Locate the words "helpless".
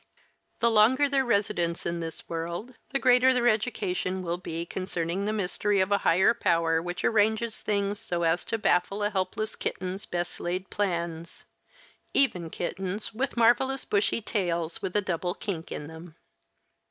9.11-9.55